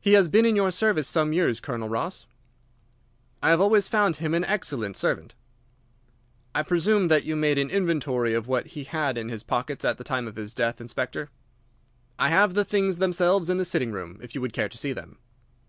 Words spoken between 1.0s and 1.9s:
some years, Colonel